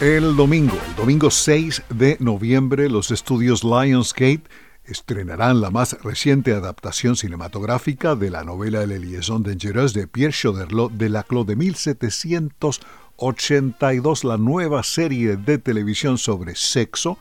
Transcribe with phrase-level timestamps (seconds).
[0.00, 4.42] El domingo, el domingo 6 de noviembre, los estudios Lionsgate
[4.84, 10.98] estrenarán la más reciente adaptación cinematográfica de la novela La liaison dangereuse de Pierre Choderlos
[10.98, 17.16] de la Clos de 1782, la nueva serie de televisión sobre sexo,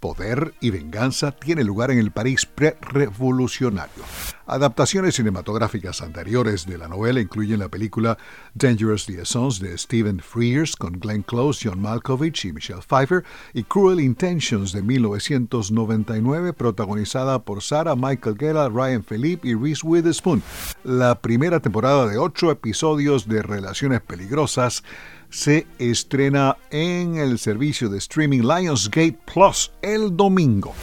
[0.00, 4.02] Poder y Venganza tiene lugar en el París pre-revolucionario.
[4.46, 8.18] Adaptaciones cinematográficas anteriores de la novela incluyen la película
[8.54, 13.22] Dangerous Liaisons de Stephen Frears con Glenn Close, John Malkovich y Michelle Pfeiffer
[13.54, 20.42] y Cruel Intentions de 1999 protagonizada por Sarah Michael Gellar, Ryan Philippe y Reese Witherspoon.
[20.82, 24.82] La primera temporada de ocho episodios de Relaciones Peligrosas
[25.30, 30.74] se estrena en el servicio de streaming Lionsgate Plus el domingo.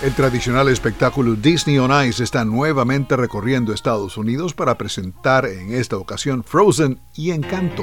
[0.00, 5.96] El tradicional espectáculo Disney on Ice está nuevamente recorriendo Estados Unidos para presentar en esta
[5.96, 7.82] ocasión Frozen y Encanto.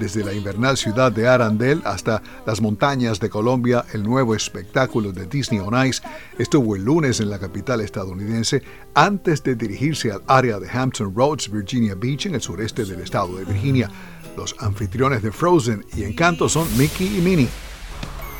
[0.00, 5.26] Desde la invernal ciudad de Arandel hasta las montañas de Colombia, el nuevo espectáculo de
[5.26, 6.02] Disney on Ice
[6.36, 8.64] estuvo el lunes en la capital estadounidense
[8.94, 13.36] antes de dirigirse al área de Hampton Roads, Virginia Beach, en el sureste del estado
[13.36, 13.88] de Virginia.
[14.36, 17.48] Los anfitriones de Frozen y Encanto son Mickey y Minnie.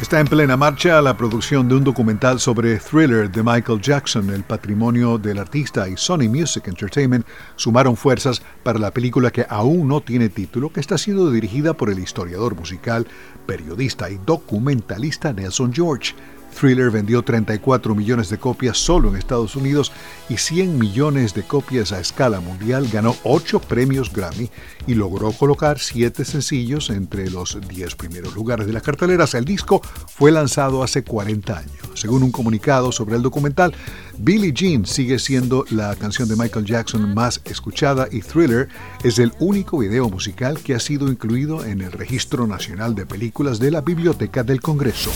[0.01, 4.31] Está en plena marcha la producción de un documental sobre Thriller de Michael Jackson.
[4.31, 9.87] El patrimonio del artista y Sony Music Entertainment sumaron fuerzas para la película que aún
[9.87, 13.07] no tiene título, que está siendo dirigida por el historiador musical,
[13.47, 16.15] periodista y documentalista Nelson George.
[16.53, 19.93] Thriller vendió 34 millones de copias solo en Estados Unidos
[20.29, 24.51] y 100 millones de copias a escala mundial, ganó 8 premios Grammy
[24.87, 29.35] y logró colocar 7 sencillos entre los 10 primeros lugares de las carteleras.
[29.35, 31.73] El disco fue lanzado hace 40 años.
[31.95, 33.75] Según un comunicado sobre el documental,
[34.19, 38.69] Billie Jean sigue siendo la canción de Michael Jackson más escuchada y Thriller
[39.03, 43.59] es el único video musical que ha sido incluido en el Registro Nacional de Películas
[43.59, 45.11] de la Biblioteca del Congreso.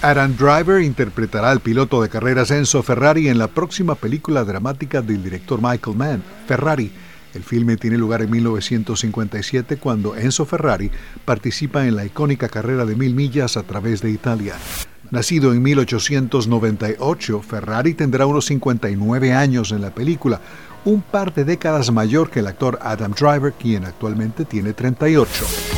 [0.00, 5.24] Adam Driver interpretará al piloto de carreras Enzo Ferrari en la próxima película dramática del
[5.24, 6.92] director Michael Mann, Ferrari.
[7.34, 10.92] El filme tiene lugar en 1957 cuando Enzo Ferrari
[11.24, 14.54] participa en la icónica carrera de mil millas a través de Italia.
[15.10, 20.40] Nacido en 1898, Ferrari tendrá unos 59 años en la película,
[20.84, 25.77] un par de décadas mayor que el actor Adam Driver, quien actualmente tiene 38.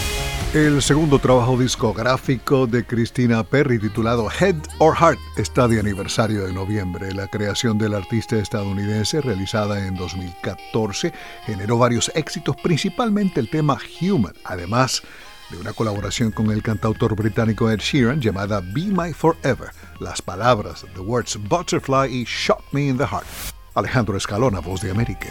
[0.53, 6.53] El segundo trabajo discográfico de Christina Perry, titulado Head or Heart, está de aniversario de
[6.53, 7.15] noviembre.
[7.15, 11.13] La creación del artista estadounidense, realizada en 2014,
[11.47, 15.03] generó varios éxitos, principalmente el tema Human, además
[15.51, 19.69] de una colaboración con el cantautor británico Ed Sheeran llamada Be My Forever.
[20.01, 23.27] Las palabras, the words Butterfly y Shot Me in the Heart.
[23.77, 25.29] Alejandro Escalona, Voz de América.